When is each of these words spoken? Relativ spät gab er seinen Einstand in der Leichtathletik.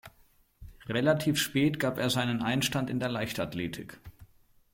Relativ 0.89 1.37
spät 1.39 1.79
gab 1.79 1.99
er 1.99 2.09
seinen 2.09 2.41
Einstand 2.41 2.89
in 2.89 2.99
der 2.99 3.09
Leichtathletik. 3.09 3.99